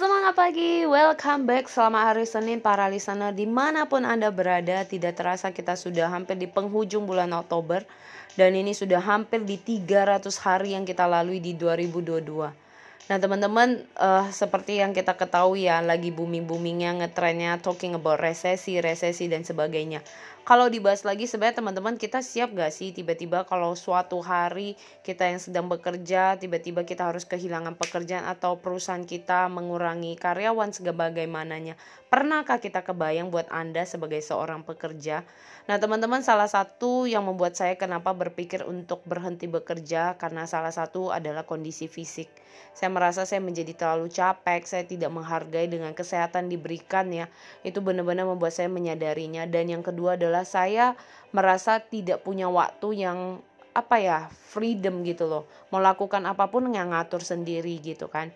[0.00, 1.68] Semangat pagi, welcome back.
[1.68, 4.80] Selamat hari Senin para listener Di mana pun Anda berada.
[4.80, 7.84] Tidak terasa kita sudah hampir di penghujung bulan Oktober.
[8.32, 12.69] Dan ini sudah hampir di 300 hari yang kita lalui di 2022
[13.08, 19.26] Nah teman-teman uh, seperti yang kita ketahui ya lagi booming-boomingnya ngetrennya talking about resesi, resesi
[19.26, 20.04] dan sebagainya.
[20.50, 24.74] Kalau dibahas lagi sebenarnya teman-teman kita siap gak sih tiba-tiba kalau suatu hari
[25.06, 31.78] kita yang sedang bekerja tiba-tiba kita harus kehilangan pekerjaan atau perusahaan kita mengurangi karyawan sebagaimananya.
[32.10, 35.22] Pernahkah kita kebayang buat Anda sebagai seorang pekerja?
[35.70, 41.14] Nah teman-teman salah satu yang membuat saya kenapa berpikir untuk berhenti bekerja karena salah satu
[41.14, 42.26] adalah kondisi fisik.
[42.74, 47.30] Saya merasa saya menjadi terlalu capek, saya tidak menghargai dengan kesehatan diberikan ya.
[47.62, 50.98] Itu benar-benar membuat saya menyadarinya dan yang kedua adalah saya
[51.30, 53.40] merasa tidak punya waktu yang
[53.70, 54.18] apa ya,
[54.50, 55.46] freedom gitu loh.
[55.70, 58.34] Melakukan apa pun yang ngatur sendiri gitu kan.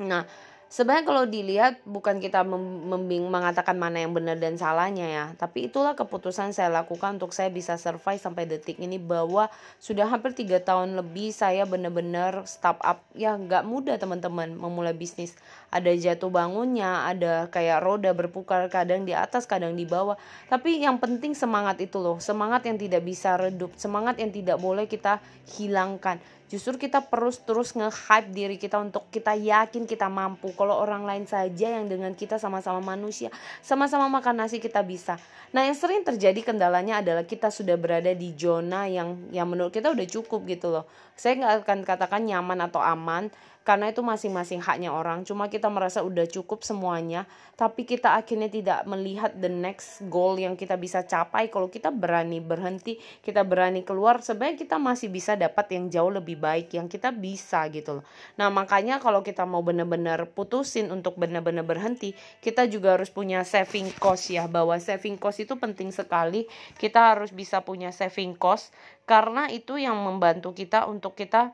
[0.00, 0.24] Nah,
[0.70, 5.24] sebenarnya kalau dilihat bukan kita membing mengatakan mana yang benar dan salahnya ya.
[5.34, 9.50] Tapi itulah keputusan saya lakukan untuk saya bisa survive sampai detik ini bahwa
[9.82, 15.34] sudah hampir tiga tahun lebih saya benar-benar startup ya nggak mudah teman-teman memulai bisnis.
[15.74, 20.14] Ada jatuh bangunnya ada kayak roda berputar kadang di atas kadang di bawah.
[20.46, 22.22] Tapi yang penting semangat itu loh.
[22.22, 23.74] Semangat yang tidak bisa redup.
[23.74, 25.18] Semangat yang tidak boleh kita
[25.58, 30.50] hilangkan Justru kita terus terus nge-hype diri kita untuk kita yakin kita mampu.
[30.58, 33.30] Kalau orang lain saja yang dengan kita sama-sama manusia,
[33.62, 35.14] sama-sama makan nasi kita bisa.
[35.54, 39.94] Nah, yang sering terjadi kendalanya adalah kita sudah berada di zona yang yang menurut kita
[39.94, 40.90] udah cukup gitu loh.
[41.14, 46.00] Saya nggak akan katakan nyaman atau aman, karena itu masing-masing haknya orang cuma kita merasa
[46.00, 47.28] udah cukup semuanya
[47.60, 52.40] tapi kita akhirnya tidak melihat the next goal yang kita bisa capai kalau kita berani
[52.40, 56.08] berhenti kita berani keluar sebenarnya kita masih bisa dapat yang jauh
[56.40, 58.04] baik yang kita bisa gitu loh.
[58.40, 63.92] Nah makanya kalau kita mau benar-benar putusin untuk benar-benar berhenti kita juga harus punya saving
[64.00, 64.48] cost ya.
[64.48, 66.48] Bahwa saving cost itu penting sekali.
[66.80, 68.72] Kita harus bisa punya saving cost
[69.04, 71.52] karena itu yang membantu kita untuk kita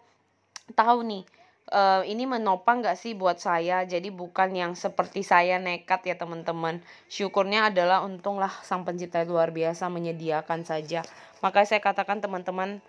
[0.78, 1.26] tahu nih
[1.72, 3.82] uh, ini menopang gak sih buat saya?
[3.86, 6.82] Jadi bukan yang seperti saya nekat ya teman-teman.
[7.10, 11.02] Syukurnya adalah untunglah sang pencipta luar biasa menyediakan saja.
[11.42, 12.82] Maka saya katakan teman-teman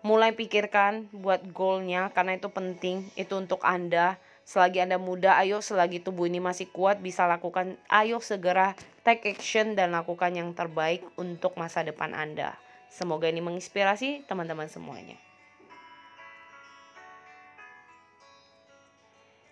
[0.00, 4.16] mulai pikirkan buat goalnya karena itu penting itu untuk anda.
[4.44, 8.74] Selagi anda muda ayo selagi tubuh ini masih kuat bisa lakukan ayo segera
[9.06, 12.58] take action dan lakukan yang terbaik untuk masa depan anda.
[12.90, 15.29] Semoga ini menginspirasi teman-teman semuanya